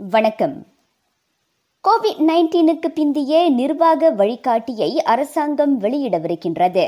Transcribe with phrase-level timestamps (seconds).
[0.00, 0.54] வணக்கம்.
[1.84, 6.84] கோவிட் நைன்டீனுக்கு பிந்தைய நிர்வாக வழிகாட்டியை அரசாங்கம் வெளியிடவிருக்கின்றது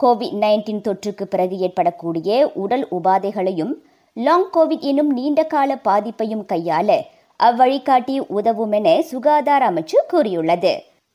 [0.00, 3.72] கோவிட் நைன்டீன் தொற்றுக்கு பிறகு ஏற்படக்கூடிய உடல் உபாதைகளையும்
[4.16, 6.98] லாங் கோவிட் எனும் நீண்டகால பாதிப்பையும் கையாள
[7.40, 10.74] அவ்வழிகாட்டி உதவும் என சுகாதார அமைச்சு கூறியுள்ளது.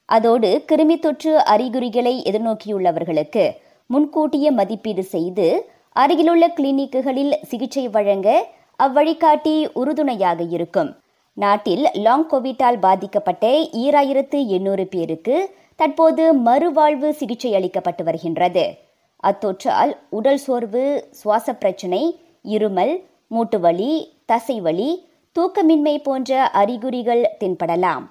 [0.09, 3.45] அதோடு கிருமி தொற்று அறிகுறிகளை எதிர்நோக்கியுள்ளவர்களுக்கு
[3.89, 5.49] முன்கூட்டிய மதிப்பீடு செய்து
[5.95, 8.29] அருகிலுள்ள கிளினிக்குகளில் சிகிச்சை வழங்க
[8.79, 10.91] அவ்வழிகாட்டி உறுதுணையாக இருக்கும்.
[11.43, 13.45] நாட்டில் லாங் கோவிட்டால் பாதிக்கப்பட்ட
[13.83, 15.35] ஈராயிரத்து எண்ணூறு பேருக்கு
[15.79, 18.63] தற்போது மறுவாழ்வு சிகிச்சை அளிக்கப்பட்டு வருகின்றது.
[19.23, 20.83] அத்தொற்றால் உடல் சோர்வு
[21.19, 22.03] சுவாச பிரச்சினை
[22.55, 22.93] இருமல்
[23.35, 23.93] மூட்டுவலி
[24.31, 24.89] தசைவலி
[25.35, 28.05] தூக்கமின்மை போன்ற அறிகுறிகள் தென்படலாம்.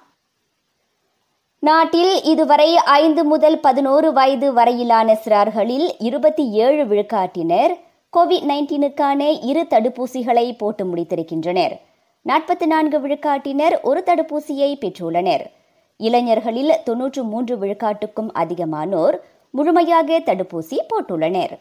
[1.63, 7.73] நாட்டில் இதுவரை ஐந்து முதல் பதினோரு வயது வரையிலான சிறார்களில் இருபத்தி ஏழு விழுக்காட்டினர்
[8.13, 11.75] கோவிட் நைன்டீனுக்கான இரு தடுப்பூசிகளை போட்டு முடித்திருக்கின்றனர்.
[12.27, 15.43] நாற்பத்தி நான்கு விழுக்காட்டினர் ஒரு தடுப்பூசியை பெற்றுள்ளனர்.
[15.97, 19.15] இளைஞர்களில் தொன்னூற்று மூன்று விழுக்காட்டுக்கும் அதிகமானோர்
[19.51, 21.53] முழுமையாக தடுப்பூசி போட்டுள்ளனர்.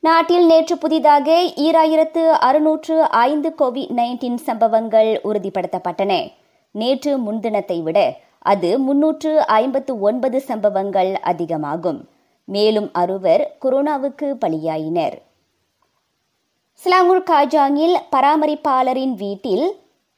[0.00, 6.32] நாட்டில் நேற்று புதிதாக ஈராயிரத்து அறுநூற்று ஐந்து கோவிட் நைன்டீன் சம்பவங்கள் உறுதிப்படுத்தப்பட்டன.
[6.70, 12.08] நேற்று முன்தினத்தை விட அது முன்னூற்று ஐம்பத்து ஒன்பது சம்பவங்கள் அதிகமாகும்.
[12.44, 15.18] மேலும் அறுவர் கொரோனாவுக்கு பலியாயினர்.
[16.84, 19.66] சிலாங்கூர் காஜாங்கில் பராமரிப்பாளரின் வீட்டில்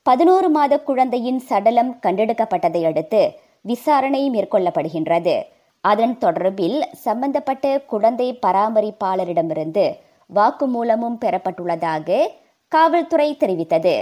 [0.02, 3.20] பதினோரு மாத குழந்தையின் சடலம் கண்டெடுக்கப்பட்டதை அடுத்து
[3.62, 5.34] விசாரணை மேற்கொள்ளப்படுகின்றது.
[5.80, 9.84] அதன் தொடர்பில் சம்பந்தப்பட்ட குழந்தை பராமரிப்பாளரிடமிருந்து
[10.30, 12.30] வாக்குமூலமும் பெறப்பட்டுள்ளதாக
[12.68, 13.96] காவல்துறை தெரிவித்தது.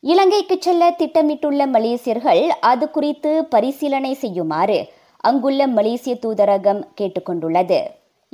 [0.00, 4.78] இலங்கைக்கு செல்ல திட்டமிட்டுள்ள மலேசியர்கள் அது குறித்து பரிசீலனை செய்யுமாறு
[5.16, 7.80] அங்குள்ள மலேசிய தூதரகம் கேட்டுக்கொண்டுள்ளது.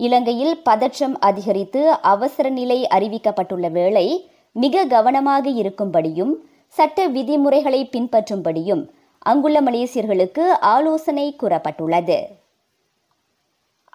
[0.04, 1.82] இலங்கையில் பதற்றம் அதிகரித்து
[2.12, 4.06] அவசர நிலை அறிவிக்கப்பட்டுள்ள வேளை
[4.56, 6.32] மிக கவனமாக இருக்கும்படியும்
[6.76, 8.82] சட்ட விதிமுறைகளை பின்பற்றும்படியும்
[9.30, 12.18] அங்குள்ள மலேசியர்களுக்கு ஆலோசனை கூறப்பட்டுள்ளது.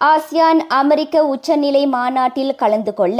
[0.01, 3.19] ஆசியான் அமெரிக்க உச்சநிலை மாநாட்டில் கலந்து கொள்ள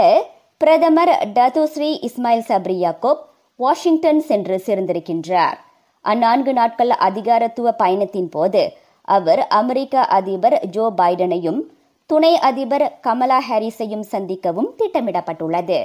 [0.61, 3.21] பிரதமர் Datuk Seri Ismail Sabri Yaakob
[3.59, 5.57] Washington சென்று சேர்ந்திருக்கின்றார்.
[6.05, 8.63] அந்நான்கு நாட்கள் அதிகாரத்துவ பயணத்தின் போது
[9.07, 11.61] அவர் அமெரிக்க அதிபர் ஜோ பைடனையும்
[12.05, 15.79] துணை அதிபர் கமலா ஹாரிஸையும் சந்திக்கவும் திட்டமிடப்பட்டுள்ளது.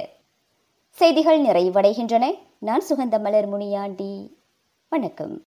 [0.89, 2.25] செய்திகள் நிறைவடைகின்றன.
[2.57, 4.37] நான் சுகந்தமலர் முனியாண்டி.
[4.89, 5.37] வணக்கம்.